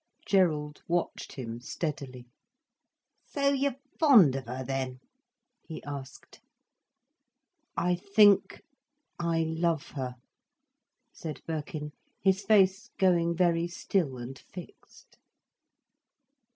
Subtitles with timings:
[0.25, 2.25] Gerald watched him steadily.
[3.27, 4.99] "So you're fond of her then?"
[5.67, 6.39] he asked.
[7.77, 10.15] "I think—I love her,"
[11.13, 15.19] said Birkin, his face going very still and fixed.